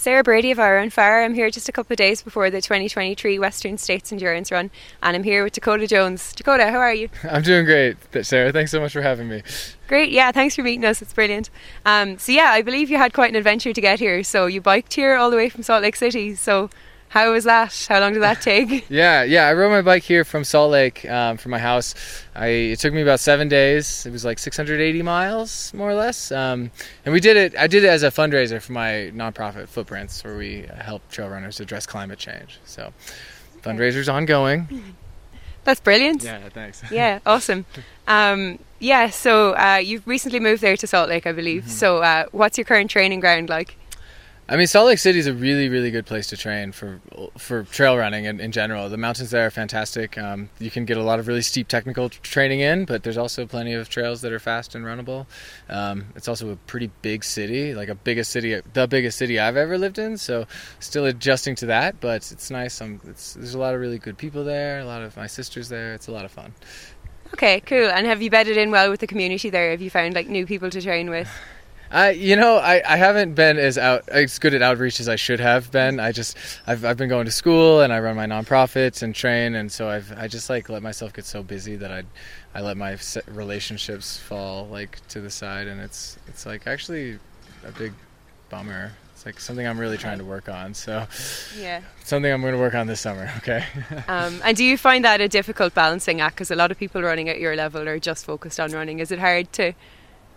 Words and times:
Sarah 0.00 0.22
Brady 0.24 0.50
of 0.50 0.56
iRunFar. 0.56 1.22
I'm 1.26 1.34
here 1.34 1.50
just 1.50 1.68
a 1.68 1.72
couple 1.72 1.92
of 1.92 1.98
days 1.98 2.22
before 2.22 2.48
the 2.48 2.62
2023 2.62 3.38
Western 3.38 3.76
States 3.76 4.10
Endurance 4.10 4.50
Run, 4.50 4.70
and 5.02 5.14
I'm 5.14 5.22
here 5.22 5.44
with 5.44 5.52
Dakota 5.52 5.86
Jones. 5.86 6.32
Dakota, 6.32 6.70
how 6.70 6.78
are 6.78 6.94
you? 6.94 7.10
I'm 7.30 7.42
doing 7.42 7.66
great, 7.66 7.98
Sarah. 8.22 8.50
Thanks 8.50 8.70
so 8.70 8.80
much 8.80 8.94
for 8.94 9.02
having 9.02 9.28
me. 9.28 9.42
Great, 9.88 10.10
yeah, 10.10 10.32
thanks 10.32 10.56
for 10.56 10.62
meeting 10.62 10.86
us. 10.86 11.02
It's 11.02 11.12
brilliant. 11.12 11.50
Um, 11.84 12.16
so, 12.16 12.32
yeah, 12.32 12.46
I 12.46 12.62
believe 12.62 12.88
you 12.88 12.96
had 12.96 13.12
quite 13.12 13.28
an 13.28 13.36
adventure 13.36 13.74
to 13.74 13.80
get 13.82 13.98
here. 13.98 14.24
So, 14.24 14.46
you 14.46 14.62
biked 14.62 14.94
here 14.94 15.16
all 15.16 15.30
the 15.30 15.36
way 15.36 15.50
from 15.50 15.62
Salt 15.62 15.82
Lake 15.82 15.96
City. 15.96 16.34
So, 16.34 16.70
how 17.10 17.32
was 17.32 17.42
that? 17.42 17.86
How 17.88 17.98
long 17.98 18.12
did 18.12 18.22
that 18.22 18.40
take? 18.40 18.88
yeah, 18.88 19.24
yeah. 19.24 19.48
I 19.48 19.52
rode 19.52 19.70
my 19.70 19.82
bike 19.82 20.04
here 20.04 20.24
from 20.24 20.44
Salt 20.44 20.70
Lake 20.70 21.04
um, 21.10 21.36
from 21.36 21.50
my 21.50 21.58
house. 21.58 21.96
I 22.36 22.46
it 22.46 22.78
took 22.78 22.94
me 22.94 23.02
about 23.02 23.18
seven 23.18 23.48
days. 23.48 24.06
It 24.06 24.12
was 24.12 24.24
like 24.24 24.38
680 24.38 25.02
miles, 25.02 25.74
more 25.74 25.90
or 25.90 25.94
less. 25.94 26.30
Um, 26.30 26.70
and 27.04 27.12
we 27.12 27.18
did 27.18 27.36
it. 27.36 27.56
I 27.58 27.66
did 27.66 27.82
it 27.82 27.88
as 27.88 28.04
a 28.04 28.12
fundraiser 28.12 28.62
for 28.62 28.72
my 28.72 29.10
nonprofit 29.12 29.66
Footprints, 29.66 30.22
where 30.22 30.36
we 30.36 30.66
help 30.78 31.02
trail 31.10 31.28
runners 31.28 31.58
address 31.58 31.84
climate 31.84 32.20
change. 32.20 32.60
So, 32.64 32.92
fundraiser's 33.60 34.08
ongoing. 34.08 34.94
That's 35.64 35.80
brilliant. 35.80 36.22
Yeah, 36.22 36.48
thanks. 36.48 36.80
yeah, 36.92 37.18
awesome. 37.26 37.66
Um, 38.06 38.60
yeah, 38.78 39.10
so 39.10 39.56
uh, 39.56 39.80
you've 39.82 40.06
recently 40.06 40.38
moved 40.38 40.62
there 40.62 40.76
to 40.76 40.86
Salt 40.86 41.08
Lake, 41.08 41.26
I 41.26 41.32
believe. 41.32 41.62
Mm-hmm. 41.62 41.72
So, 41.72 42.02
uh, 42.04 42.26
what's 42.30 42.56
your 42.56 42.64
current 42.64 42.88
training 42.88 43.18
ground 43.18 43.48
like? 43.48 43.76
I 44.50 44.56
mean, 44.56 44.66
Salt 44.66 44.88
Lake 44.88 44.98
City 44.98 45.20
is 45.20 45.28
a 45.28 45.32
really, 45.32 45.68
really 45.68 45.92
good 45.92 46.06
place 46.06 46.26
to 46.30 46.36
train 46.36 46.72
for 46.72 47.00
for 47.38 47.62
trail 47.62 47.96
running 47.96 48.24
in, 48.24 48.40
in 48.40 48.50
general. 48.50 48.88
The 48.88 48.96
mountains 48.96 49.30
there 49.30 49.46
are 49.46 49.50
fantastic. 49.50 50.18
Um, 50.18 50.50
you 50.58 50.72
can 50.72 50.84
get 50.84 50.96
a 50.96 51.04
lot 51.04 51.20
of 51.20 51.28
really 51.28 51.42
steep 51.42 51.68
technical 51.68 52.08
training 52.08 52.58
in, 52.58 52.84
but 52.84 53.04
there's 53.04 53.16
also 53.16 53.46
plenty 53.46 53.74
of 53.74 53.88
trails 53.88 54.22
that 54.22 54.32
are 54.32 54.40
fast 54.40 54.74
and 54.74 54.84
runnable. 54.84 55.26
Um, 55.68 56.06
it's 56.16 56.26
also 56.26 56.50
a 56.50 56.56
pretty 56.56 56.90
big 57.00 57.22
city, 57.22 57.74
like 57.74 57.88
a 57.88 57.94
biggest 57.94 58.32
city, 58.32 58.60
the 58.72 58.88
biggest 58.88 59.18
city 59.18 59.38
I've 59.38 59.56
ever 59.56 59.78
lived 59.78 60.00
in. 60.00 60.18
So, 60.18 60.48
still 60.80 61.06
adjusting 61.06 61.54
to 61.56 61.66
that, 61.66 62.00
but 62.00 62.32
it's 62.32 62.50
nice. 62.50 62.80
It's, 62.80 63.34
there's 63.34 63.54
a 63.54 63.58
lot 63.58 63.76
of 63.76 63.80
really 63.80 64.00
good 64.00 64.18
people 64.18 64.42
there. 64.42 64.80
A 64.80 64.84
lot 64.84 65.02
of 65.02 65.16
my 65.16 65.28
sisters 65.28 65.68
there. 65.68 65.94
It's 65.94 66.08
a 66.08 66.12
lot 66.12 66.24
of 66.24 66.32
fun. 66.32 66.54
Okay, 67.34 67.60
cool. 67.60 67.88
And 67.88 68.04
have 68.04 68.20
you 68.20 68.30
bedded 68.30 68.56
in 68.56 68.72
well 68.72 68.90
with 68.90 68.98
the 68.98 69.06
community 69.06 69.48
there? 69.48 69.70
Have 69.70 69.80
you 69.80 69.90
found 69.90 70.16
like 70.16 70.26
new 70.26 70.44
people 70.44 70.70
to 70.70 70.82
train 70.82 71.08
with? 71.08 71.30
I, 71.92 72.10
you 72.10 72.36
know, 72.36 72.56
I, 72.56 72.82
I 72.86 72.96
haven't 72.96 73.34
been 73.34 73.58
as 73.58 73.76
out 73.76 74.08
as 74.08 74.38
good 74.38 74.54
at 74.54 74.62
outreach 74.62 75.00
as 75.00 75.08
I 75.08 75.16
should 75.16 75.40
have 75.40 75.72
been. 75.72 75.98
I 75.98 76.12
just 76.12 76.36
I've, 76.66 76.84
I've 76.84 76.96
been 76.96 77.08
going 77.08 77.24
to 77.24 77.32
school 77.32 77.80
and 77.80 77.92
I 77.92 77.98
run 77.98 78.14
my 78.14 78.26
nonprofits 78.26 79.02
and 79.02 79.14
train, 79.14 79.56
and 79.56 79.70
so 79.70 79.88
I've 79.88 80.12
I 80.16 80.28
just 80.28 80.48
like 80.48 80.68
let 80.68 80.82
myself 80.82 81.12
get 81.12 81.24
so 81.24 81.42
busy 81.42 81.76
that 81.76 81.90
I 81.90 82.04
I 82.54 82.60
let 82.60 82.76
my 82.76 82.96
relationships 83.26 84.18
fall 84.18 84.68
like 84.68 85.06
to 85.08 85.20
the 85.20 85.30
side, 85.30 85.66
and 85.66 85.80
it's 85.80 86.16
it's 86.28 86.46
like 86.46 86.68
actually 86.68 87.18
a 87.66 87.72
big 87.72 87.92
bummer. 88.50 88.92
It's 89.12 89.26
like 89.26 89.40
something 89.40 89.66
I'm 89.66 89.78
really 89.78 89.98
trying 89.98 90.18
to 90.18 90.24
work 90.24 90.48
on. 90.48 90.72
So 90.74 91.06
yeah, 91.58 91.80
something 92.04 92.32
I'm 92.32 92.40
going 92.40 92.54
to 92.54 92.60
work 92.60 92.74
on 92.74 92.86
this 92.86 93.00
summer. 93.00 93.32
Okay. 93.38 93.64
um, 94.08 94.40
and 94.44 94.56
do 94.56 94.64
you 94.64 94.78
find 94.78 95.04
that 95.04 95.20
a 95.20 95.28
difficult 95.28 95.74
balancing 95.74 96.20
act? 96.20 96.36
Because 96.36 96.52
a 96.52 96.56
lot 96.56 96.70
of 96.70 96.78
people 96.78 97.02
running 97.02 97.28
at 97.28 97.40
your 97.40 97.56
level 97.56 97.88
are 97.88 97.98
just 97.98 98.24
focused 98.24 98.60
on 98.60 98.70
running. 98.70 99.00
Is 99.00 99.10
it 99.10 99.18
hard 99.18 99.52
to 99.54 99.72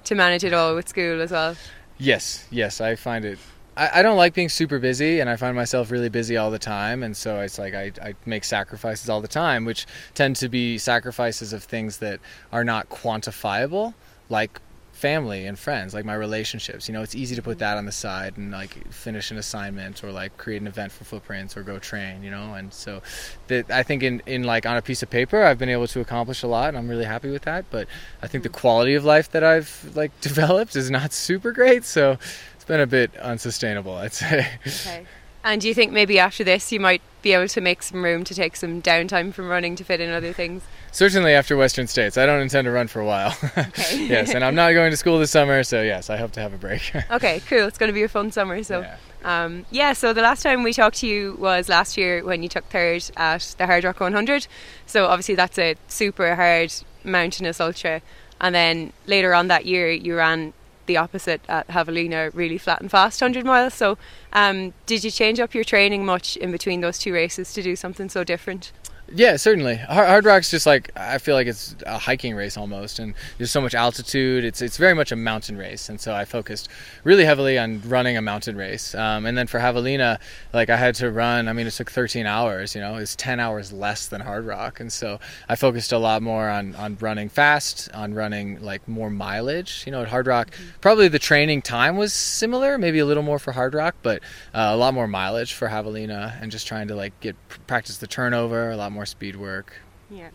to 0.05 0.15
manage 0.15 0.43
it 0.43 0.53
all 0.53 0.75
with 0.75 0.87
school 0.89 1.21
as 1.21 1.31
well. 1.31 1.55
Yes, 1.97 2.47
yes, 2.51 2.81
I 2.81 2.95
find 2.95 3.25
it. 3.25 3.39
I, 3.75 3.99
I 3.99 4.01
don't 4.01 4.17
like 4.17 4.33
being 4.33 4.49
super 4.49 4.79
busy, 4.79 5.19
and 5.19 5.29
I 5.29 5.35
find 5.35 5.55
myself 5.55 5.91
really 5.91 6.09
busy 6.09 6.37
all 6.37 6.51
the 6.51 6.59
time, 6.59 7.03
and 7.03 7.15
so 7.15 7.39
it's 7.39 7.57
like 7.57 7.73
I, 7.73 7.91
I 8.01 8.13
make 8.25 8.43
sacrifices 8.43 9.09
all 9.09 9.21
the 9.21 9.27
time, 9.27 9.65
which 9.65 9.85
tend 10.13 10.35
to 10.37 10.49
be 10.49 10.77
sacrifices 10.77 11.53
of 11.53 11.63
things 11.63 11.97
that 11.97 12.19
are 12.51 12.63
not 12.63 12.89
quantifiable, 12.89 13.93
like 14.29 14.59
family 15.03 15.45
and 15.45 15.59
friends, 15.59 15.93
like 15.93 16.05
my 16.05 16.13
relationships. 16.13 16.87
You 16.87 16.93
know, 16.93 17.01
it's 17.01 17.13
easy 17.13 17.35
to 17.35 17.41
put 17.41 17.59
that 17.59 17.75
on 17.77 17.85
the 17.85 17.91
side 17.91 18.37
and 18.37 18.51
like 18.51 18.89
finish 18.89 19.31
an 19.31 19.37
assignment 19.37 20.01
or 20.01 20.13
like 20.13 20.37
create 20.37 20.61
an 20.61 20.67
event 20.67 20.93
for 20.93 21.03
Footprints 21.03 21.57
or 21.57 21.61
go 21.63 21.77
train. 21.77 22.23
You 22.23 22.31
know, 22.31 22.53
and 22.53 22.73
so 22.73 23.01
that 23.47 23.69
I 23.69 23.83
think 23.83 24.01
in 24.01 24.21
in 24.25 24.43
like 24.43 24.65
on 24.65 24.77
a 24.77 24.81
piece 24.81 25.03
of 25.03 25.09
paper, 25.09 25.43
I've 25.43 25.59
been 25.59 25.67
able 25.67 25.87
to 25.87 25.99
accomplish 25.99 26.41
a 26.41 26.47
lot, 26.47 26.69
and 26.69 26.77
I'm 26.77 26.87
really 26.87 27.03
happy 27.03 27.29
with 27.29 27.41
that. 27.41 27.65
But 27.69 27.89
I 28.21 28.27
think 28.27 28.43
the 28.43 28.49
quality 28.49 28.95
of 28.95 29.03
life 29.03 29.29
that 29.31 29.43
I've 29.43 29.91
like 29.93 30.17
developed 30.21 30.73
is 30.77 30.89
not 30.89 31.11
super 31.11 31.51
great, 31.51 31.83
so 31.83 32.17
it's 32.55 32.65
been 32.65 32.79
a 32.79 32.87
bit 32.87 33.13
unsustainable, 33.17 33.95
I'd 33.95 34.13
say. 34.13 34.47
Okay. 34.65 35.05
And 35.43 35.61
do 35.61 35.67
you 35.67 35.73
think 35.73 35.91
maybe 35.91 36.19
after 36.19 36.43
this 36.43 36.71
you 36.71 36.79
might 36.79 37.01
be 37.21 37.33
able 37.33 37.47
to 37.47 37.61
make 37.61 37.83
some 37.83 38.03
room 38.03 38.23
to 38.23 38.33
take 38.33 38.55
some 38.55 38.81
downtime 38.81 39.33
from 39.33 39.49
running 39.49 39.75
to 39.75 39.83
fit 39.83 39.99
in 39.99 40.09
other 40.09 40.31
things? 40.31 40.63
Certainly 40.91 41.33
after 41.33 41.57
Western 41.57 41.87
States. 41.87 42.17
I 42.17 42.25
don't 42.25 42.41
intend 42.41 42.65
to 42.65 42.71
run 42.71 42.87
for 42.87 42.99
a 42.99 43.05
while. 43.05 43.35
Okay. 43.57 44.05
yes, 44.07 44.33
and 44.33 44.43
I'm 44.43 44.55
not 44.55 44.73
going 44.73 44.91
to 44.91 44.97
school 44.97 45.19
this 45.19 45.31
summer, 45.31 45.63
so 45.63 45.81
yes, 45.81 46.09
I 46.09 46.17
hope 46.17 46.31
to 46.33 46.39
have 46.39 46.53
a 46.53 46.57
break. 46.57 46.91
okay, 47.11 47.41
cool. 47.47 47.65
It's 47.65 47.77
going 47.77 47.87
to 47.89 47.93
be 47.93 48.03
a 48.03 48.07
fun 48.07 48.31
summer. 48.31 48.61
So, 48.63 48.81
yeah. 48.81 48.97
Um, 49.23 49.65
yeah. 49.71 49.93
So 49.93 50.13
the 50.13 50.21
last 50.21 50.43
time 50.43 50.63
we 50.63 50.73
talked 50.73 50.97
to 50.97 51.07
you 51.07 51.35
was 51.39 51.69
last 51.69 51.97
year 51.97 52.23
when 52.23 52.43
you 52.43 52.49
took 52.49 52.65
third 52.65 53.09
at 53.15 53.55
the 53.57 53.65
Hardrock 53.65 53.99
100. 53.99 54.47
So 54.85 55.07
obviously 55.07 55.35
that's 55.35 55.57
a 55.57 55.75
super 55.87 56.35
hard 56.35 56.73
mountainous 57.03 57.59
ultra. 57.61 58.01
And 58.41 58.53
then 58.53 58.91
later 59.07 59.33
on 59.33 59.47
that 59.47 59.65
year, 59.65 59.89
you 59.89 60.15
ran 60.15 60.53
the 60.85 60.97
opposite 60.97 61.41
at 61.47 61.67
Javelina, 61.67 62.31
really 62.33 62.57
flat 62.57 62.81
and 62.81 62.89
fast 62.89 63.21
100 63.21 63.45
miles. 63.45 63.73
So, 63.73 63.97
um, 64.33 64.73
did 64.85 65.03
you 65.03 65.11
change 65.11 65.39
up 65.39 65.53
your 65.53 65.63
training 65.63 66.05
much 66.05 66.37
in 66.37 66.51
between 66.51 66.81
those 66.81 66.99
two 66.99 67.13
races 67.13 67.53
to 67.53 67.61
do 67.61 67.75
something 67.75 68.09
so 68.09 68.23
different? 68.23 68.71
Yeah, 69.15 69.35
certainly. 69.35 69.75
Hard, 69.75 70.25
Rock's 70.25 70.49
just 70.49 70.65
like 70.65 70.89
I 70.95 71.19
feel 71.19 71.35
like 71.35 71.45
it's 71.45 71.75
a 71.85 71.99
hiking 71.99 72.35
race 72.35 72.57
almost, 72.57 72.97
and 72.97 73.13
there's 73.37 73.51
so 73.51 73.61
much 73.61 73.75
altitude. 73.75 74.43
It's 74.43 74.59
it's 74.59 74.77
very 74.77 74.95
much 74.95 75.11
a 75.11 75.15
mountain 75.15 75.55
race, 75.55 75.87
and 75.87 76.01
so 76.01 76.15
I 76.15 76.25
focused 76.25 76.67
really 77.03 77.23
heavily 77.23 77.59
on 77.59 77.81
running 77.85 78.17
a 78.17 78.21
mountain 78.23 78.55
race. 78.55 78.95
Um, 78.95 79.27
and 79.27 79.37
then 79.37 79.45
for 79.45 79.59
Javelina, 79.59 80.19
like 80.51 80.71
I 80.71 80.77
had 80.77 80.95
to 80.95 81.11
run. 81.11 81.47
I 81.47 81.53
mean, 81.53 81.67
it 81.67 81.71
took 81.71 81.91
13 81.91 82.25
hours. 82.25 82.73
You 82.73 82.81
know, 82.81 82.95
it's 82.95 83.15
10 83.15 83.39
hours 83.39 83.71
less 83.71 84.07
than 84.07 84.21
Hardrock, 84.21 84.79
and 84.79 84.91
so 84.91 85.19
I 85.47 85.55
focused 85.55 85.91
a 85.91 85.99
lot 85.99 86.23
more 86.23 86.49
on 86.49 86.75
on 86.75 86.97
running 86.99 87.29
fast, 87.29 87.91
on 87.93 88.15
running 88.15 88.63
like 88.63 88.87
more 88.87 89.11
mileage. 89.11 89.83
You 89.85 89.91
know, 89.91 90.01
at 90.01 90.09
Hardrock, 90.09 90.49
mm-hmm. 90.49 90.79
probably 90.81 91.07
the 91.07 91.19
training 91.19 91.61
time 91.61 91.97
was 91.97 92.13
similar, 92.13 92.79
maybe 92.79 92.97
a 92.97 93.05
little 93.05 93.23
more 93.23 93.37
for 93.37 93.53
Hardrock, 93.53 93.93
but 94.01 94.23
uh, 94.55 94.71
a 94.71 94.75
lot 94.75 94.95
more 94.95 95.07
mileage 95.07 95.53
for 95.53 95.67
Javelina, 95.67 96.41
and 96.41 96.51
just 96.51 96.67
trying 96.67 96.87
to 96.87 96.95
like 96.95 97.17
get 97.19 97.35
practice 97.67 97.97
the 97.97 98.07
turnover, 98.07 98.71
a 98.71 98.75
lot 98.75 98.91
more 98.91 99.02
more 99.03 99.05
speed 99.05 99.35
work. 99.35 99.81
Yeah. 100.09 100.29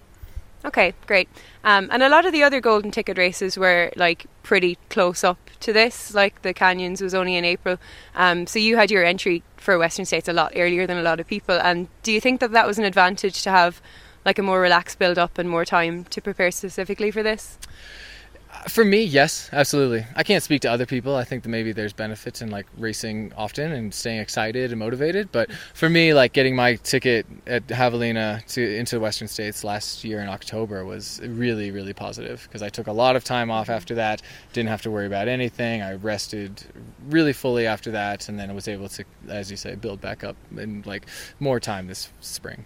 Okay, 0.64 0.92
great. 1.06 1.28
Um, 1.64 1.88
and 1.90 2.02
a 2.02 2.08
lot 2.08 2.26
of 2.26 2.32
the 2.32 2.42
other 2.42 2.60
golden 2.60 2.90
ticket 2.90 3.16
races 3.16 3.56
were 3.56 3.90
like 3.96 4.26
pretty 4.42 4.76
close 4.90 5.24
up 5.24 5.38
to 5.60 5.72
this. 5.72 6.12
Like 6.12 6.42
the 6.42 6.52
Canyons 6.52 7.00
was 7.00 7.14
only 7.14 7.36
in 7.36 7.44
April, 7.44 7.78
um, 8.14 8.46
so 8.46 8.58
you 8.58 8.76
had 8.76 8.90
your 8.90 9.04
entry 9.04 9.42
for 9.56 9.78
Western 9.78 10.04
States 10.04 10.28
a 10.28 10.32
lot 10.32 10.52
earlier 10.54 10.86
than 10.86 10.98
a 10.98 11.02
lot 11.02 11.20
of 11.20 11.26
people. 11.26 11.58
And 11.58 11.88
do 12.02 12.12
you 12.12 12.20
think 12.20 12.40
that 12.40 12.52
that 12.52 12.66
was 12.66 12.78
an 12.78 12.84
advantage 12.84 13.42
to 13.44 13.50
have 13.50 13.80
like 14.24 14.38
a 14.38 14.42
more 14.42 14.60
relaxed 14.60 14.98
build 14.98 15.16
up 15.16 15.38
and 15.38 15.48
more 15.48 15.64
time 15.64 16.04
to 16.04 16.20
prepare 16.20 16.50
specifically 16.50 17.10
for 17.10 17.22
this? 17.22 17.58
For 18.66 18.84
me, 18.84 19.02
yes, 19.04 19.48
absolutely. 19.52 20.04
I 20.16 20.22
can't 20.22 20.42
speak 20.42 20.62
to 20.62 20.70
other 20.70 20.86
people. 20.86 21.14
I 21.14 21.24
think 21.24 21.42
that 21.44 21.48
maybe 21.48 21.72
there's 21.72 21.92
benefits 21.92 22.42
in 22.42 22.50
like 22.50 22.66
racing 22.76 23.32
often 23.36 23.72
and 23.72 23.94
staying 23.94 24.20
excited 24.20 24.72
and 24.72 24.78
motivated. 24.78 25.30
But 25.30 25.50
for 25.74 25.88
me, 25.88 26.12
like 26.12 26.32
getting 26.32 26.56
my 26.56 26.74
ticket 26.76 27.26
at 27.46 27.66
Javelina 27.68 28.44
to 28.48 28.76
into 28.76 28.96
the 28.96 29.00
Western 29.00 29.28
States 29.28 29.64
last 29.64 30.04
year 30.04 30.20
in 30.20 30.28
October 30.28 30.84
was 30.84 31.20
really, 31.24 31.70
really 31.70 31.92
positive 31.92 32.42
because 32.42 32.62
I 32.62 32.68
took 32.68 32.86
a 32.88 32.92
lot 32.92 33.16
of 33.16 33.24
time 33.24 33.50
off 33.50 33.68
after 33.68 33.94
that. 33.94 34.22
Didn't 34.52 34.70
have 34.70 34.82
to 34.82 34.90
worry 34.90 35.06
about 35.06 35.28
anything. 35.28 35.82
I 35.82 35.94
rested 35.94 36.64
really 37.08 37.32
fully 37.32 37.66
after 37.66 37.92
that, 37.92 38.28
and 38.28 38.38
then 38.38 38.54
was 38.54 38.68
able 38.68 38.88
to, 38.90 39.04
as 39.28 39.50
you 39.50 39.56
say, 39.56 39.76
build 39.76 40.00
back 40.00 40.24
up 40.24 40.36
in 40.56 40.82
like 40.84 41.06
more 41.38 41.60
time 41.60 41.86
this 41.86 42.10
spring. 42.20 42.64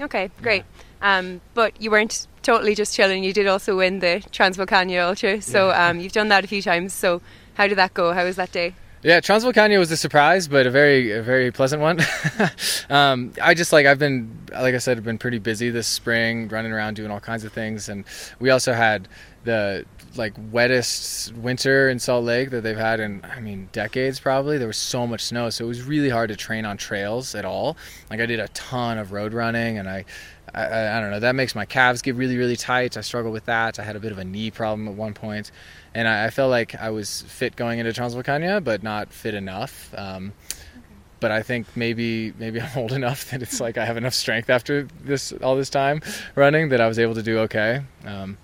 Okay, 0.00 0.30
great. 0.42 0.64
Yeah. 1.02 1.18
Um, 1.18 1.40
but 1.54 1.80
you 1.80 1.90
weren't 1.90 2.26
totally 2.42 2.74
just 2.74 2.94
chilling. 2.94 3.24
You 3.24 3.32
did 3.32 3.46
also 3.46 3.76
win 3.76 4.00
the 4.00 4.22
Transvolcania 4.30 5.06
Ultra, 5.06 5.40
so 5.42 5.68
yeah. 5.68 5.88
um, 5.88 6.00
you've 6.00 6.12
done 6.12 6.28
that 6.28 6.44
a 6.44 6.46
few 6.46 6.62
times. 6.62 6.94
So 6.94 7.20
how 7.54 7.66
did 7.66 7.78
that 7.78 7.94
go? 7.94 8.12
How 8.12 8.24
was 8.24 8.36
that 8.36 8.52
day? 8.52 8.74
Yeah, 9.06 9.20
Transvolcania 9.20 9.78
was 9.78 9.92
a 9.92 9.96
surprise, 9.96 10.48
but 10.48 10.66
a 10.66 10.70
very, 10.72 11.12
a 11.12 11.22
very 11.22 11.52
pleasant 11.52 11.80
one. 11.80 12.00
um, 12.90 13.32
I 13.40 13.54
just 13.54 13.72
like 13.72 13.86
I've 13.86 14.00
been, 14.00 14.36
like 14.50 14.74
I 14.74 14.78
said, 14.78 14.96
I've 14.96 15.04
been 15.04 15.16
pretty 15.16 15.38
busy 15.38 15.70
this 15.70 15.86
spring, 15.86 16.48
running 16.48 16.72
around 16.72 16.94
doing 16.94 17.12
all 17.12 17.20
kinds 17.20 17.44
of 17.44 17.52
things, 17.52 17.88
and 17.88 18.04
we 18.40 18.50
also 18.50 18.72
had 18.72 19.06
the 19.44 19.84
like 20.16 20.34
wettest 20.50 21.32
winter 21.34 21.88
in 21.88 22.00
Salt 22.00 22.24
Lake 22.24 22.50
that 22.50 22.62
they've 22.62 22.76
had 22.76 22.98
in 22.98 23.24
I 23.24 23.38
mean 23.38 23.68
decades 23.70 24.18
probably. 24.18 24.58
There 24.58 24.66
was 24.66 24.76
so 24.76 25.06
much 25.06 25.22
snow, 25.22 25.50
so 25.50 25.66
it 25.66 25.68
was 25.68 25.82
really 25.84 26.08
hard 26.08 26.30
to 26.30 26.36
train 26.36 26.64
on 26.64 26.76
trails 26.76 27.36
at 27.36 27.44
all. 27.44 27.76
Like 28.10 28.18
I 28.18 28.26
did 28.26 28.40
a 28.40 28.48
ton 28.48 28.98
of 28.98 29.12
road 29.12 29.32
running, 29.32 29.78
and 29.78 29.88
I, 29.88 30.04
I, 30.56 30.96
I 30.96 31.00
don't 31.00 31.10
know 31.10 31.20
that 31.20 31.34
makes 31.34 31.54
my 31.54 31.64
calves 31.64 32.02
get 32.02 32.14
really 32.14 32.36
really 32.36 32.56
tight. 32.56 32.96
I 32.96 33.02
struggle 33.02 33.30
with 33.30 33.44
that. 33.44 33.78
I 33.78 33.82
had 33.82 33.96
a 33.96 34.00
bit 34.00 34.12
of 34.12 34.18
a 34.18 34.24
knee 34.24 34.50
problem 34.50 34.88
at 34.88 34.94
one 34.94 35.14
point, 35.14 35.50
and 35.94 36.08
I, 36.08 36.26
I 36.26 36.30
felt 36.30 36.50
like 36.50 36.74
I 36.74 36.90
was 36.90 37.22
fit 37.22 37.56
going 37.56 37.78
into 37.78 37.92
Transvolcania, 37.92 38.62
but 38.62 38.82
not 38.82 39.12
fit 39.12 39.34
enough. 39.34 39.92
Um, 39.96 40.32
but 41.20 41.30
I 41.30 41.42
think 41.42 41.66
maybe 41.76 42.32
maybe 42.38 42.60
I'm 42.62 42.76
old 42.76 42.92
enough 42.92 43.30
that 43.30 43.42
it's 43.42 43.60
like 43.60 43.78
I 43.78 43.84
have 43.84 43.96
enough 43.96 44.14
strength 44.14 44.50
after 44.50 44.88
this 45.04 45.32
all 45.42 45.56
this 45.56 45.70
time 45.70 46.00
running 46.34 46.70
that 46.70 46.80
I 46.80 46.88
was 46.88 46.98
able 46.98 47.14
to 47.14 47.22
do 47.22 47.38
okay. 47.40 47.82
Um, 48.04 48.38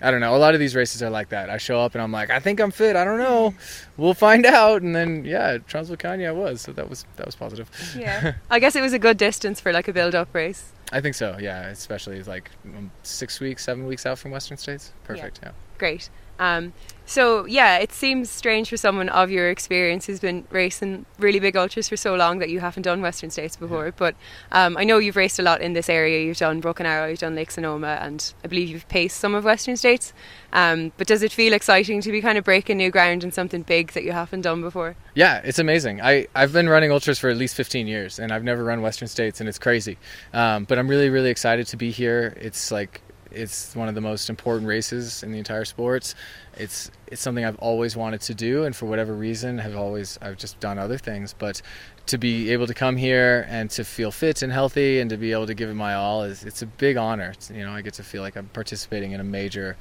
I 0.00 0.12
don't 0.12 0.20
know. 0.20 0.36
A 0.36 0.38
lot 0.38 0.54
of 0.54 0.60
these 0.60 0.76
races 0.76 1.02
are 1.02 1.10
like 1.10 1.30
that. 1.30 1.50
I 1.50 1.56
show 1.58 1.80
up 1.80 1.94
and 1.94 2.02
I'm 2.02 2.12
like, 2.12 2.30
I 2.30 2.38
think 2.38 2.60
I'm 2.60 2.70
fit. 2.70 2.94
I 2.94 3.04
don't 3.04 3.18
know. 3.18 3.54
We'll 3.96 4.14
find 4.14 4.46
out. 4.46 4.82
And 4.82 4.94
then 4.94 5.24
yeah, 5.24 5.58
Transvolcania 5.58 6.28
I 6.28 6.32
was. 6.32 6.60
So 6.60 6.72
that 6.72 6.88
was 6.88 7.04
that 7.16 7.26
was 7.26 7.34
positive. 7.34 7.68
Yeah. 7.98 8.34
I 8.50 8.60
guess 8.60 8.76
it 8.76 8.80
was 8.80 8.92
a 8.92 8.98
good 8.98 9.16
distance 9.16 9.60
for 9.60 9.72
like 9.72 9.88
a 9.88 9.92
build 9.92 10.14
up 10.14 10.32
race. 10.32 10.72
I 10.92 11.00
think 11.00 11.14
so. 11.14 11.36
Yeah, 11.38 11.68
especially 11.68 12.22
like 12.22 12.50
um, 12.64 12.90
six 13.02 13.40
weeks, 13.40 13.64
seven 13.64 13.86
weeks 13.86 14.06
out 14.06 14.18
from 14.18 14.30
Western 14.30 14.56
States. 14.56 14.92
Perfect. 15.04 15.40
yeah. 15.42 15.50
yeah. 15.50 15.54
Great. 15.78 16.10
Um, 16.38 16.72
so 17.08 17.46
yeah, 17.46 17.78
it 17.78 17.90
seems 17.90 18.28
strange 18.28 18.68
for 18.68 18.76
someone 18.76 19.08
of 19.08 19.30
your 19.30 19.48
experience 19.48 20.04
who's 20.04 20.20
been 20.20 20.46
racing 20.50 21.06
really 21.18 21.40
big 21.40 21.56
ultras 21.56 21.88
for 21.88 21.96
so 21.96 22.14
long 22.14 22.38
that 22.40 22.50
you 22.50 22.60
haven't 22.60 22.82
done 22.82 23.00
Western 23.00 23.30
States 23.30 23.56
before. 23.56 23.86
Yeah. 23.86 23.92
But 23.96 24.14
um, 24.52 24.76
I 24.76 24.84
know 24.84 24.98
you've 24.98 25.16
raced 25.16 25.38
a 25.38 25.42
lot 25.42 25.62
in 25.62 25.72
this 25.72 25.88
area. 25.88 26.22
You've 26.22 26.36
done 26.36 26.60
Broken 26.60 26.84
Arrow, 26.84 27.08
you've 27.08 27.20
done 27.20 27.34
Lake 27.34 27.50
Sonoma, 27.50 27.98
and 28.02 28.34
I 28.44 28.48
believe 28.48 28.68
you've 28.68 28.86
paced 28.88 29.16
some 29.16 29.34
of 29.34 29.42
Western 29.42 29.78
States. 29.78 30.12
Um, 30.52 30.92
but 30.98 31.06
does 31.06 31.22
it 31.22 31.32
feel 31.32 31.54
exciting 31.54 32.02
to 32.02 32.12
be 32.12 32.20
kind 32.20 32.36
of 32.36 32.44
breaking 32.44 32.76
new 32.76 32.90
ground 32.90 33.24
in 33.24 33.32
something 33.32 33.62
big 33.62 33.92
that 33.92 34.04
you 34.04 34.12
haven't 34.12 34.42
done 34.42 34.60
before? 34.60 34.94
Yeah, 35.14 35.40
it's 35.42 35.58
amazing. 35.58 36.02
I 36.02 36.26
I've 36.34 36.52
been 36.52 36.68
running 36.68 36.92
ultras 36.92 37.18
for 37.18 37.30
at 37.30 37.38
least 37.38 37.54
15 37.54 37.86
years, 37.86 38.18
and 38.18 38.32
I've 38.32 38.44
never 38.44 38.62
run 38.62 38.82
Western 38.82 39.08
States, 39.08 39.40
and 39.40 39.48
it's 39.48 39.58
crazy. 39.58 39.96
Um, 40.34 40.64
but 40.64 40.78
I'm 40.78 40.88
really 40.88 41.08
really 41.08 41.30
excited 41.30 41.66
to 41.68 41.78
be 41.78 41.90
here. 41.90 42.36
It's 42.38 42.70
like 42.70 43.00
it's 43.30 43.74
one 43.76 43.88
of 43.88 43.94
the 43.94 44.00
most 44.00 44.30
important 44.30 44.66
races 44.66 45.22
in 45.22 45.32
the 45.32 45.38
entire 45.38 45.64
sports. 45.64 46.14
It's 46.56 46.90
it's 47.06 47.20
something 47.20 47.44
I've 47.44 47.58
always 47.58 47.96
wanted 47.96 48.20
to 48.22 48.34
do, 48.34 48.64
and 48.64 48.74
for 48.74 48.86
whatever 48.86 49.14
reason, 49.14 49.58
have 49.58 49.76
always 49.76 50.18
I've 50.20 50.36
just 50.36 50.58
done 50.60 50.78
other 50.78 50.98
things. 50.98 51.34
But 51.38 51.62
to 52.06 52.18
be 52.18 52.50
able 52.50 52.66
to 52.66 52.74
come 52.74 52.96
here 52.96 53.46
and 53.48 53.70
to 53.70 53.84
feel 53.84 54.10
fit 54.10 54.42
and 54.42 54.52
healthy, 54.52 55.00
and 55.00 55.10
to 55.10 55.16
be 55.16 55.32
able 55.32 55.46
to 55.46 55.54
give 55.54 55.68
it 55.68 55.74
my 55.74 55.94
all 55.94 56.22
is 56.22 56.44
it's 56.44 56.62
a 56.62 56.66
big 56.66 56.96
honor. 56.96 57.30
It's, 57.30 57.50
you 57.50 57.64
know, 57.64 57.72
I 57.72 57.82
get 57.82 57.94
to 57.94 58.02
feel 58.02 58.22
like 58.22 58.36
I'm 58.36 58.48
participating 58.48 59.12
in 59.12 59.20
a 59.20 59.24
major 59.24 59.76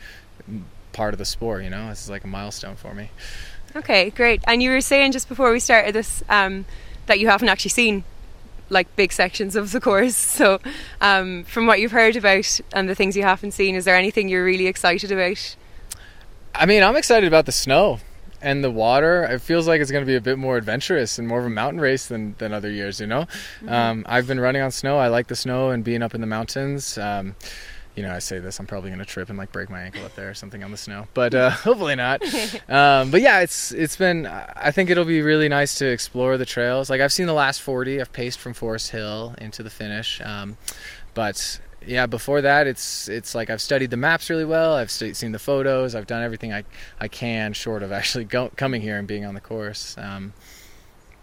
part 0.92 1.14
of 1.14 1.18
the 1.18 1.26
sport. 1.26 1.64
You 1.64 1.70
know, 1.70 1.90
it's 1.90 2.10
like 2.10 2.24
a 2.24 2.28
milestone 2.28 2.76
for 2.76 2.94
me. 2.94 3.10
Okay, 3.76 4.10
great. 4.12 4.42
And 4.48 4.64
you 4.64 4.72
were 4.72 4.82
saying 4.82 5.12
just 5.12 5.30
before 5.30 5.52
we 5.52 5.60
started 5.60 5.94
this 5.94 6.24
um, 6.30 6.66
that 7.06 7.20
you 7.20 7.28
haven't 7.28 7.50
actually 7.50 7.70
seen 7.70 8.04
like 8.70 8.94
big 8.96 9.12
sections 9.12 9.56
of 9.56 9.72
the 9.72 9.80
course. 9.80 10.16
So, 10.38 10.60
um, 11.02 11.46
from 11.46 11.66
what 11.66 11.80
you've 11.80 11.92
heard 11.92 12.16
about 12.16 12.60
and 12.74 12.88
the 12.88 12.94
things 12.94 13.18
you 13.18 13.24
haven't 13.24 13.52
seen, 13.52 13.74
is 13.74 13.86
there 13.86 13.96
anything 13.96 14.30
you're 14.30 14.44
really 14.44 14.68
excited 14.68 15.12
about? 15.12 15.56
I 16.54 16.66
mean, 16.68 16.84
I'm 16.84 16.96
excited 16.96 17.26
about 17.26 17.48
the 17.48 17.52
snow 17.52 18.00
and 18.42 18.64
the 18.64 18.70
water. 18.70 19.24
It 19.24 19.42
feels 19.42 19.68
like 19.68 19.82
it's 19.82 19.92
going 19.92 20.04
to 20.04 20.08
be 20.08 20.16
a 20.16 20.22
bit 20.22 20.38
more 20.38 20.58
adventurous 20.58 21.18
and 21.18 21.28
more 21.28 21.40
of 21.40 21.46
a 21.46 21.50
mountain 21.50 21.82
race 21.82 22.08
than, 22.08 22.36
than 22.38 22.54
other 22.54 22.70
years, 22.70 23.00
you 23.00 23.08
know? 23.08 23.22
Mm-hmm. 23.22 23.70
Um, 23.70 24.06
I've 24.08 24.28
been 24.28 24.40
running 24.40 24.62
on 24.62 24.72
snow. 24.72 24.98
I 24.98 25.08
like 25.08 25.28
the 25.28 25.36
snow 25.36 25.72
and 25.72 25.84
being 25.84 26.04
up 26.04 26.14
in 26.14 26.22
the 26.22 26.28
mountains. 26.28 26.98
Um, 26.98 27.36
you 27.98 28.04
know, 28.04 28.14
I 28.14 28.20
say 28.20 28.38
this, 28.38 28.60
I'm 28.60 28.68
probably 28.68 28.92
going 28.92 29.00
to 29.00 29.06
trip 29.06 29.28
and 29.30 29.40
like 29.40 29.52
break 29.52 29.72
my 29.72 29.82
ankle 29.82 30.06
up 30.06 30.14
there 30.14 30.30
or 30.30 30.36
something 30.36 30.64
on 30.64 30.70
the 30.70 30.78
snow, 30.78 31.08
but 31.16 31.34
uh, 31.34 31.50
hopefully 31.68 31.96
not. 31.96 32.22
Um, 32.70 33.12
but 33.12 33.22
yeah, 33.22 33.40
it's 33.40 33.72
it's 33.72 33.96
been. 33.96 34.26
I 34.28 34.72
think 34.72 34.90
it'll 34.90 35.06
be 35.06 35.22
really 35.22 35.48
nice 35.48 35.76
to 35.76 35.86
explore 35.88 36.38
the 36.38 36.46
trails. 36.46 36.90
Like 36.90 37.02
I've 37.02 37.14
seen 37.14 37.26
the 37.26 37.34
last 37.34 37.62
40. 37.62 38.02
I've 38.02 38.12
paced 38.12 38.40
from 38.40 38.54
Forest 38.54 38.92
Hill 38.92 39.34
into 39.40 39.64
the 39.64 39.70
finish, 39.70 40.22
um, 40.22 40.58
but 41.14 41.60
yeah, 41.86 42.06
before 42.06 42.42
that, 42.42 42.68
it's 42.68 43.08
it's 43.08 43.34
like 43.34 43.50
I've 43.50 43.62
studied 43.62 43.90
the 43.90 43.98
maps 43.98 44.30
really 44.30 44.46
well. 44.46 44.74
I've 44.76 44.92
st- 44.92 45.16
seen 45.16 45.32
the 45.32 45.40
photos. 45.40 45.96
I've 45.96 46.08
done 46.08 46.24
everything 46.24 46.54
I 46.54 46.66
I 47.00 47.08
can, 47.08 47.54
short 47.54 47.84
of 47.84 47.92
actually 48.00 48.26
go- 48.26 48.52
coming 48.56 48.82
here 48.82 48.98
and 48.98 49.08
being 49.08 49.26
on 49.26 49.34
the 49.34 49.42
course. 49.42 49.96
Um, 49.98 50.34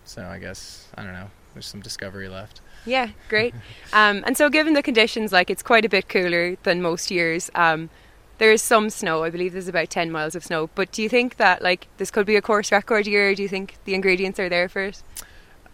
so 0.04 0.24
I 0.24 0.38
guess 0.38 0.88
I 0.96 1.02
don't 1.04 1.12
know. 1.12 1.30
There's 1.52 1.66
some 1.66 1.80
discovery 1.80 2.28
left. 2.28 2.60
Yeah, 2.86 3.10
great. 3.28 3.54
Um, 3.92 4.22
and 4.26 4.36
so, 4.36 4.50
given 4.50 4.74
the 4.74 4.82
conditions, 4.82 5.32
like 5.32 5.50
it's 5.50 5.62
quite 5.62 5.84
a 5.84 5.88
bit 5.88 6.08
cooler 6.08 6.56
than 6.62 6.82
most 6.82 7.10
years. 7.10 7.50
Um, 7.54 7.90
there 8.38 8.52
is 8.52 8.62
some 8.62 8.90
snow. 8.90 9.22
I 9.22 9.30
believe 9.30 9.52
there's 9.52 9.68
about 9.68 9.90
ten 9.90 10.10
miles 10.10 10.34
of 10.34 10.44
snow. 10.44 10.68
But 10.74 10.92
do 10.92 11.02
you 11.02 11.08
think 11.08 11.36
that 11.36 11.62
like 11.62 11.86
this 11.98 12.10
could 12.10 12.26
be 12.26 12.36
a 12.36 12.42
course 12.42 12.72
record 12.72 13.06
year? 13.06 13.34
Do 13.34 13.42
you 13.42 13.48
think 13.48 13.76
the 13.84 13.94
ingredients 13.94 14.38
are 14.38 14.48
there 14.48 14.68
for 14.68 14.82
it? 14.82 15.02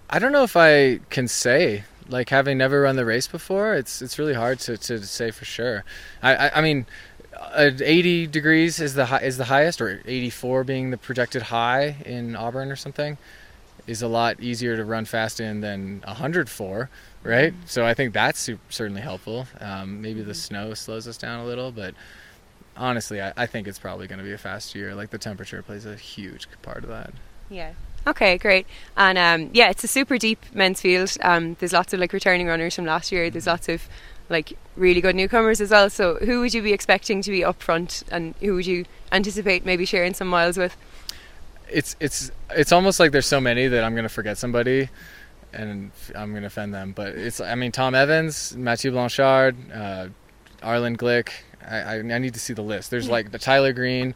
I 0.09 0.19
don't 0.19 0.33
know 0.33 0.45
if 0.45 0.57
I 0.57 1.01
can 1.11 1.29
say. 1.29 1.85
Like 2.09 2.31
having 2.31 2.59
never 2.59 2.83
run 2.83 2.97
the 2.97 3.05
race 3.05 3.29
before, 3.29 3.75
it's 3.75 4.03
it's 4.03 4.19
really 4.19 4.35
hard 4.35 4.59
to, 4.61 4.77
to 4.77 5.01
say 5.05 5.31
for 5.31 5.45
sure. 5.45 5.85
I 6.23 6.35
I, 6.35 6.59
I 6.59 6.61
mean, 6.61 6.87
uh, 7.39 7.71
80 7.81 8.27
degrees 8.27 8.81
is 8.81 8.95
the 8.95 9.07
high, 9.07 9.21
is 9.21 9.37
the 9.37 9.45
highest, 9.45 9.81
or 9.81 10.03
84 10.05 10.65
being 10.65 10.91
the 10.91 10.97
projected 10.97 11.43
high 11.43 11.99
in 12.05 12.35
Auburn 12.35 12.73
or 12.73 12.77
something 12.77 13.17
is 13.91 14.03
a 14.03 14.09
lot 14.09 14.41
easier 14.41 14.77
to 14.77 14.85
run 14.85 15.05
fast 15.05 15.41
in 15.41 15.61
than 15.61 16.01
104, 16.05 16.89
right? 17.25 17.53
Mm-hmm. 17.53 17.63
So 17.67 17.85
I 17.85 17.93
think 17.93 18.15
that's 18.15 18.49
certainly 18.69 19.01
helpful. 19.01 19.47
Um, 19.61 20.01
maybe 20.01 20.23
the 20.23 20.35
snow 20.35 20.75
slows 20.75 21.09
us 21.09 21.19
down 21.19 21.41
a 21.41 21.45
little, 21.45 21.73
but 21.73 21.95
honestly, 22.77 23.21
I, 23.21 23.33
I 23.37 23.47
think 23.47 23.67
it's 23.67 23.81
probably 23.81 24.07
going 24.07 24.21
to 24.21 24.25
be 24.25 24.33
a 24.33 24.39
fast 24.39 24.77
year. 24.77 24.95
Like 24.95 25.11
the 25.11 25.19
temperature 25.19 25.61
plays 25.63 25.87
a 25.87 25.97
huge 25.97 26.47
part 26.63 26.85
of 26.85 26.89
that. 26.91 27.13
Yeah. 27.49 27.73
Okay, 28.07 28.39
great. 28.39 28.67
And 28.97 29.19
um, 29.19 29.51
yeah, 29.53 29.71
it's 29.71 29.83
a 29.83 29.89
super 29.89 30.19
deep 30.19 30.47
men's 30.55 30.81
field. 30.81 31.17
Um, 31.23 31.57
there's 31.59 31.73
lots 31.73 31.93
of 31.93 31.99
like 31.99 32.13
returning 32.13 32.47
runners 32.47 32.77
from 32.77 32.87
last 32.87 33.11
year. 33.11 33.29
There's 33.29 33.49
lots 33.49 33.69
of 33.69 33.89
like 34.29 34.57
really 34.77 35.01
good 35.01 35.17
newcomers 35.17 35.61
as 35.61 35.71
well. 35.71 35.91
So 35.91 36.15
who 36.15 36.41
would 36.41 36.55
you 36.55 36.63
be 36.63 36.73
expecting 36.73 37.23
to 37.23 37.31
be 37.31 37.45
up 37.45 37.61
front, 37.61 38.05
and 38.11 38.37
who 38.41 38.55
would 38.55 38.67
you 38.67 38.85
anticipate 39.11 39.67
maybe 39.67 39.85
sharing 39.85 40.15
some 40.15 40.29
miles 40.29 40.57
with? 40.57 40.77
It's 41.73 41.97
it's 42.01 42.31
it's 42.51 42.73
almost 42.73 43.01
like 43.01 43.13
there's 43.13 43.27
so 43.27 43.41
many 43.41 43.69
that 43.69 43.85
I'm 43.85 43.95
gonna 43.95 44.09
forget 44.09 44.39
somebody, 44.39 44.89
and 45.53 45.91
I'm 46.15 46.35
gonna 46.35 46.47
offend 46.47 46.75
them. 46.75 46.93
But 46.93 47.15
it's 47.17 47.41
I 47.41 47.55
mean 47.55 47.73
Tom 47.73 47.95
Evans, 47.95 48.57
Mathieu 48.57 48.91
Blanchard, 48.91 49.57
uh, 49.73 50.09
Arlen 50.63 50.97
Glick. 50.97 51.31
I, 51.63 51.79
I, 51.79 51.95
I, 51.99 52.19
need 52.19 52.33
to 52.35 52.41
see 52.41 52.55
the 52.55 52.63
list. 52.63 52.91
There's 52.91 53.09
like 53.09 53.33
the 53.33 53.39
Tyler 53.39 53.75
Green. 53.75 54.15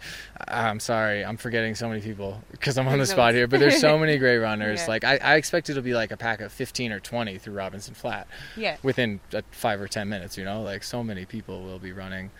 I'm 0.49 0.81
sorry, 0.81 1.23
I'm 1.25 1.37
forgetting 1.37 1.75
so 1.75 1.89
many 1.89 2.01
people 2.01 2.43
because 2.51 2.79
I'm 2.79 2.89
on 2.89 2.99
the 2.99 3.06
spot 3.06 3.35
here. 3.35 3.47
But 3.47 3.61
there's 3.61 3.79
so 3.81 3.99
many 4.05 4.17
great 4.17 4.39
runners. 4.39 4.81
Yeah. 4.81 4.87
Like 4.89 5.05
I, 5.05 5.19
I 5.19 5.35
expect 5.37 5.69
it'll 5.69 5.83
be 5.83 5.95
like 5.95 6.11
a 6.11 6.17
pack 6.17 6.41
of 6.41 6.53
15 6.53 6.91
or 6.91 7.01
20 7.01 7.39
through 7.39 7.55
Robinson 7.55 7.95
Flat. 7.95 8.27
Yeah. 8.56 8.79
Within 8.83 9.21
five 9.51 9.81
or 9.81 9.89
ten 9.89 10.09
minutes, 10.09 10.39
you 10.39 10.45
know, 10.45 10.62
like 10.62 10.83
so 10.83 11.05
many 11.05 11.27
people 11.27 11.62
will 11.62 11.79
be 11.79 11.93
running 11.93 12.31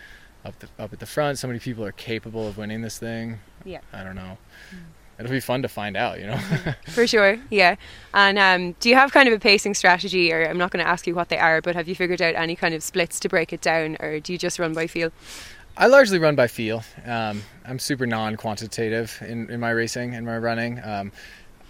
up 0.43 0.57
the, 0.59 0.67
up 0.79 0.91
at 0.91 0.99
the 0.99 1.05
front. 1.05 1.37
So 1.37 1.47
many 1.47 1.59
people 1.59 1.85
are 1.85 1.91
capable 1.91 2.47
of 2.47 2.57
winning 2.57 2.81
this 2.81 2.97
thing. 2.97 3.39
Yeah. 3.63 3.81
I 3.93 4.03
don't 4.03 4.15
know. 4.15 4.37
Mm 4.73 4.79
it'll 5.19 5.31
be 5.31 5.39
fun 5.39 5.61
to 5.61 5.67
find 5.67 5.95
out, 5.95 6.19
you 6.19 6.27
know. 6.27 6.37
For 6.87 7.07
sure, 7.07 7.37
yeah. 7.49 7.75
And 8.13 8.37
um, 8.37 8.75
do 8.79 8.89
you 8.89 8.95
have 8.95 9.11
kind 9.11 9.27
of 9.27 9.33
a 9.33 9.39
pacing 9.39 9.73
strategy, 9.73 10.31
or 10.31 10.43
I'm 10.43 10.57
not 10.57 10.71
going 10.71 10.83
to 10.83 10.89
ask 10.89 11.07
you 11.07 11.15
what 11.15 11.29
they 11.29 11.37
are, 11.37 11.61
but 11.61 11.75
have 11.75 11.87
you 11.87 11.95
figured 11.95 12.21
out 12.21 12.35
any 12.35 12.55
kind 12.55 12.73
of 12.73 12.83
splits 12.83 13.19
to 13.21 13.29
break 13.29 13.53
it 13.53 13.61
down, 13.61 13.97
or 13.99 14.19
do 14.19 14.33
you 14.33 14.37
just 14.37 14.59
run 14.59 14.73
by 14.73 14.87
feel? 14.87 15.11
I 15.77 15.87
largely 15.87 16.19
run 16.19 16.35
by 16.35 16.47
feel. 16.47 16.83
Um, 17.05 17.43
I'm 17.65 17.79
super 17.79 18.05
non-quantitative 18.05 19.21
in, 19.27 19.49
in 19.49 19.59
my 19.59 19.71
racing 19.71 20.15
and 20.15 20.25
my 20.25 20.37
running. 20.37 20.81
Um, 20.83 21.11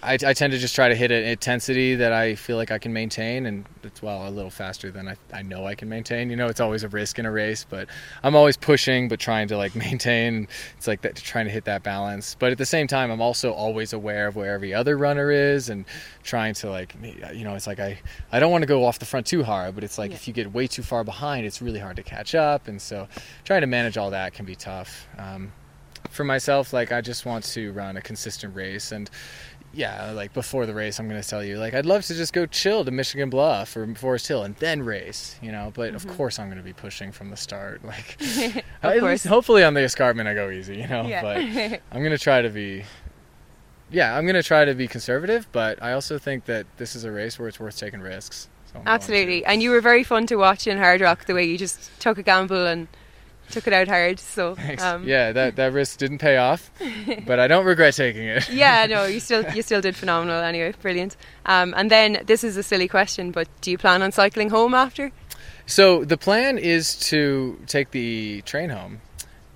I, 0.06 0.14
I, 0.14 0.34
tend 0.34 0.54
to 0.54 0.60
just 0.60 0.76
try 0.76 0.88
to 0.88 0.96
hit 0.96 1.12
an 1.12 1.24
intensity 1.24 1.96
that 1.96 2.14
I 2.14 2.36
feel 2.36 2.58
like 2.58 2.72
I 2.72 2.78
can 2.78 2.94
maintain, 2.94 3.46
and 3.46 3.66
it's 3.84 4.02
well 4.02 4.28
a 4.28 4.30
little 4.30 4.52
faster 4.52 4.92
than 4.92 5.08
I, 5.08 5.16
I 5.34 5.42
know 5.42 5.66
I 5.66 5.76
can 5.76 5.90
maintain. 5.90 6.30
You 6.30 6.36
know, 6.36 6.48
it's 6.48 6.60
always 6.60 6.84
a 6.84 6.88
risk 6.88 7.18
in 7.18 7.26
a 7.26 7.32
race, 7.32 7.66
but 7.68 7.90
I'm 8.24 8.36
always 8.36 8.56
pushing, 8.56 9.08
but 9.08 9.20
trying 9.20 9.48
to 9.48 9.58
like 9.58 9.76
maintain. 9.88 10.48
It's 10.78 10.88
like 10.88 11.02
that, 11.02 11.16
trying 11.16 11.46
to 11.46 11.52
hit 11.52 11.66
that 11.66 11.84
balance. 11.84 12.36
But 12.38 12.52
at 12.52 12.58
the 12.58 12.66
same 12.66 12.88
time, 12.88 13.12
I'm 13.12 13.22
also 13.22 13.52
always 13.52 13.94
aware 13.94 14.28
of 14.28 14.36
where 14.36 14.54
every 14.54 14.74
other 14.74 14.98
runner 14.98 15.32
is, 15.32 15.70
and 15.70 15.86
trying 16.24 16.54
to 16.56 16.70
like, 16.70 16.96
you 17.34 17.44
know, 17.44 17.56
it's 17.56 17.68
like 17.68 17.80
I 17.80 18.00
I 18.32 18.40
don't 18.40 18.52
want 18.52 18.62
to 18.62 18.68
go 18.68 18.86
off 18.86 19.00
the 19.00 19.06
front 19.06 19.26
too 19.26 19.44
hard, 19.44 19.76
but 19.76 19.84
it's 19.84 19.98
like 19.98 20.12
yeah. 20.12 20.18
if 20.18 20.28
you 20.28 20.34
get 20.34 20.54
way 20.54 20.68
too 20.68 20.84
far 20.84 21.04
behind, 21.04 21.46
it's 21.46 21.62
really 21.62 21.80
hard 21.80 21.96
to 21.96 22.04
catch 22.04 22.36
up, 22.36 22.68
and 22.68 22.82
so 22.82 23.08
trying 23.44 23.62
to 23.62 23.68
manage 23.68 23.98
all 23.98 24.12
that 24.12 24.34
can 24.34 24.46
be 24.46 24.56
tough. 24.56 25.08
Um, 25.18 25.52
for 26.10 26.24
myself, 26.24 26.74
like 26.74 26.92
I 26.92 27.02
just 27.02 27.26
want 27.26 27.44
to 27.46 27.72
run 27.74 27.98
a 27.98 28.02
consistent 28.02 28.56
race, 28.56 28.92
and 28.92 29.10
yeah, 29.76 30.12
like 30.12 30.34
before 30.34 30.66
the 30.66 30.74
race, 30.74 31.00
I'm 31.00 31.10
going 31.10 31.22
to 31.22 31.28
tell 31.28 31.44
you, 31.44 31.58
like, 31.58 31.74
I'd 31.74 31.86
love 31.86 32.06
to 32.06 32.14
just 32.14 32.32
go 32.32 32.46
chill 32.46 32.86
to 32.86 32.92
Michigan 32.92 33.30
Bluff 33.30 33.76
or 33.76 33.94
Forest 33.96 34.28
Hill 34.28 34.44
and 34.44 34.56
then 34.56 34.84
race, 34.84 35.38
you 35.42 35.52
know. 35.52 35.72
But 35.76 35.94
mm-hmm. 35.94 36.10
of 36.10 36.16
course, 36.16 36.40
I'm 36.40 36.48
going 36.48 36.58
to 36.58 36.64
be 36.64 36.74
pushing 36.74 37.12
from 37.12 37.30
the 37.30 37.38
start. 37.38 37.82
Like, 37.86 38.18
at 38.84 39.04
least 39.04 39.28
hopefully 39.28 39.64
on 39.64 39.74
the 39.74 39.82
escarpment, 39.82 40.28
I 40.28 40.34
go 40.34 40.50
easy, 40.50 40.78
you 40.78 40.88
know. 40.88 41.06
Yeah. 41.06 41.22
But 41.22 41.38
I'm 41.92 42.02
going 42.02 42.12
to 42.12 42.18
try 42.18 42.42
to 42.42 42.50
be, 42.50 42.84
yeah, 43.92 44.18
I'm 44.18 44.26
going 44.26 44.36
to 44.36 44.44
try 44.44 44.66
to 44.66 44.74
be 44.74 44.88
conservative. 44.88 45.48
But 45.52 45.82
I 45.84 45.94
also 45.94 46.18
think 46.18 46.46
that 46.46 46.66
this 46.78 46.96
is 46.96 47.04
a 47.04 47.12
race 47.12 47.38
where 47.38 47.48
it's 47.48 47.60
worth 47.60 47.78
taking 47.78 48.02
risks. 48.02 48.50
So 48.74 48.82
Absolutely, 48.86 49.46
and 49.46 49.62
you 49.62 49.70
were 49.70 49.82
very 49.82 50.04
fun 50.04 50.26
to 50.28 50.36
watch 50.36 50.68
in 50.68 50.78
Hardrock 50.78 51.26
The 51.26 51.34
way 51.34 51.46
you 51.46 51.58
just 51.58 51.92
took 52.00 52.18
a 52.18 52.24
gamble 52.24 52.66
and 52.66 52.88
took 53.50 53.68
it 53.68 53.74
out 53.74 53.88
hard. 53.88 54.20
So 54.20 54.56
um, 54.80 55.04
yeah, 55.08 55.32
that 55.32 55.56
that 55.56 55.74
risk 55.74 55.98
didn't 55.98 56.20
pay 56.20 56.38
off, 56.38 56.72
but 57.26 57.40
I 57.40 57.48
don't 57.48 57.66
regret 57.66 57.96
taking 57.96 58.24
it. 58.28 58.50
yeah, 58.50 58.86
no, 58.90 59.06
you 59.06 59.20
still 59.20 59.44
you 59.54 59.62
still 59.62 59.82
did 59.82 59.96
phenomenal 59.96 60.42
anyway. 60.42 60.74
Brilliant. 60.82 61.16
Um, 61.46 61.74
and 61.78 61.90
then 61.90 62.24
this 62.26 62.44
is 62.44 62.58
a 62.58 62.64
silly 62.64 62.88
question, 62.88 63.32
but 63.32 63.48
do 63.62 63.72
you 63.72 63.78
plan 63.78 64.02
on 64.02 64.12
cycling 64.12 64.50
home 64.50 64.74
after? 64.74 65.12
So 65.66 66.06
the 66.06 66.18
plan 66.18 66.58
is 66.58 66.96
to 67.10 67.60
take 67.66 67.92
the 67.92 68.42
train 68.42 68.70
home, 68.70 69.02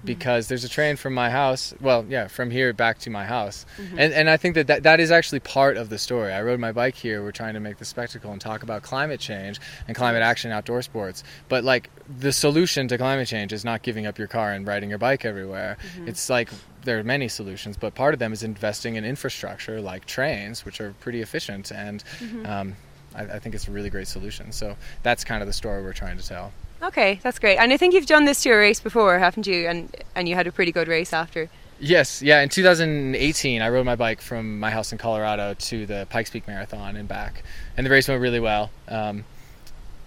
because 0.04 0.48
there's 0.48 0.64
a 0.64 0.70
train 0.70 0.96
from 0.96 1.14
my 1.14 1.30
house. 1.30 1.74
Well, 1.82 2.06
yeah, 2.08 2.28
from 2.28 2.52
here 2.52 2.74
back 2.74 3.00
to 3.00 3.10
my 3.10 3.26
house, 3.26 3.66
mm-hmm. 3.78 4.00
and 4.00 4.14
and 4.14 4.30
I 4.30 4.38
think 4.38 4.56
that, 4.56 4.68
that 4.68 4.84
that 4.84 5.00
is 5.00 5.12
actually 5.12 5.40
part 5.42 5.78
of 5.78 5.90
the 5.90 5.98
story. 5.98 6.32
I 6.32 6.42
rode 6.42 6.60
my 6.60 6.72
bike 6.72 6.96
here. 6.96 7.24
We're 7.24 7.32
trying 7.32 7.54
to 7.56 7.60
make 7.60 7.78
the 7.78 7.86
spectacle 7.86 8.32
and 8.32 8.40
talk 8.40 8.64
about 8.64 8.82
climate 8.82 9.20
change 9.20 9.60
and 9.88 9.96
climate 9.96 10.22
action 10.22 10.52
outdoor 10.52 10.82
sports. 10.82 11.24
But 11.50 11.64
like 11.64 11.90
the 12.20 12.32
solution 12.32 12.88
to 12.88 12.98
climate 12.98 13.28
change 13.28 13.54
is 13.54 13.66
not 13.66 13.82
giving 13.82 14.06
up 14.06 14.18
your 14.18 14.28
car 14.28 14.52
and 14.52 14.66
riding 14.66 14.90
your 14.90 15.00
bike 15.00 15.26
everywhere. 15.26 15.78
Mm-hmm. 15.96 16.08
It's 16.08 16.30
like 16.30 16.50
there 16.84 17.00
are 17.00 17.04
many 17.04 17.28
solutions, 17.28 17.78
but 17.78 17.94
part 17.96 18.14
of 18.14 18.20
them 18.20 18.34
is 18.34 18.44
investing 18.44 18.96
in 18.96 19.06
infrastructure 19.06 19.82
like 19.82 20.06
trains, 20.06 20.66
which 20.66 20.80
are 20.80 20.94
pretty 21.00 21.22
efficient, 21.22 21.72
and 21.72 22.04
mm-hmm. 22.20 22.46
um, 22.46 22.76
I, 23.16 23.24
I 23.24 23.40
think 23.40 23.56
it's 23.56 23.68
a 23.68 23.72
really 23.72 23.90
great 23.90 24.08
solution. 24.08 24.52
So 24.52 24.76
that's 25.04 25.24
kind 25.24 25.42
of 25.42 25.48
the 25.48 25.54
story 25.54 25.82
we're 25.84 25.94
trying 25.94 26.18
to 26.18 26.28
tell. 26.28 26.52
Okay, 26.82 27.20
that's 27.24 27.40
great. 27.40 27.58
And 27.58 27.74
I 27.74 27.78
think 27.78 27.94
you've 27.94 28.06
done 28.06 28.26
this 28.26 28.42
to 28.44 28.52
a 28.52 28.58
race 28.58 28.80
before, 28.80 29.20
haven't 29.20 29.48
you? 29.48 29.68
And 29.68 29.96
and 30.16 30.30
you 30.30 30.36
had 30.36 30.48
a 30.48 30.52
pretty 30.52 30.72
good 30.72 30.88
race 30.88 31.12
after. 31.14 31.50
Yes, 31.80 32.22
yeah. 32.22 32.42
In 32.42 32.50
2018, 32.50 33.62
I 33.62 33.70
rode 33.70 33.86
my 33.86 33.96
bike 33.96 34.22
from 34.22 34.60
my 34.60 34.70
house 34.70 34.92
in 34.92 34.98
Colorado 34.98 35.54
to 35.54 35.86
the 35.86 36.08
Pikes 36.10 36.30
Peak 36.30 36.48
Marathon 36.48 36.96
and 36.96 37.08
back, 37.08 37.44
and 37.78 37.86
the 37.86 37.90
race 37.90 38.08
went 38.08 38.22
really 38.22 38.40
well. 38.40 38.70
Um, 38.88 39.24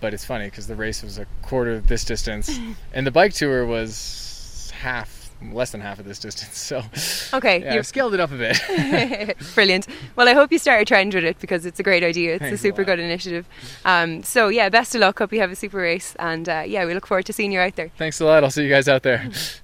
but 0.00 0.12
it's 0.12 0.25
funny 0.25 0.47
because 0.47 0.66
the 0.66 0.75
race 0.75 1.02
was 1.02 1.18
a 1.18 1.26
quarter 1.42 1.73
of 1.73 1.87
this 1.87 2.04
distance, 2.04 2.59
and 2.92 3.06
the 3.06 3.11
bike 3.11 3.32
tour 3.32 3.66
was 3.66 4.73
half 4.75 5.22
less 5.53 5.73
than 5.73 5.81
half 5.81 5.99
of 5.99 6.05
this 6.05 6.19
distance. 6.19 6.59
So 6.59 6.83
okay, 7.37 7.61
yeah, 7.61 7.75
you've 7.75 7.87
scaled 7.87 8.15
it 8.15 8.21
up 8.21 8.31
a 8.31 8.37
bit. 8.37 9.37
Brilliant. 9.55 9.87
Well, 10.17 10.29
I 10.29 10.35
hope 10.35 10.53
you 10.53 10.59
start 10.59 10.83
a 10.83 10.85
trend 10.85 11.15
with 11.15 11.25
it 11.25 11.39
because 11.41 11.67
it's 11.67 11.81
a 11.81 11.83
great 11.83 12.05
idea. 12.05 12.35
It's 12.35 12.43
Thanks 12.43 12.61
a 12.61 12.63
super 12.63 12.83
a 12.83 12.85
good 12.85 12.99
initiative. 12.99 13.47
Um, 13.85 14.23
so 14.23 14.49
yeah, 14.49 14.69
best 14.69 14.95
of 14.95 15.01
luck. 15.01 15.19
Hope 15.19 15.33
you 15.33 15.41
have 15.41 15.51
a 15.51 15.57
super 15.57 15.79
race, 15.79 16.15
and 16.19 16.49
uh, 16.49 16.63
yeah, 16.67 16.85
we 16.85 16.95
look 16.95 17.07
forward 17.07 17.27
to 17.27 17.33
seeing 17.33 17.53
you 17.53 17.61
out 17.61 17.77
there. 17.77 17.91
Thanks 17.97 18.21
a 18.21 18.25
lot. 18.25 18.45
I'll 18.45 18.51
see 18.51 18.65
you 18.65 18.71
guys 18.71 18.89
out 18.89 19.03
there. 19.03 19.29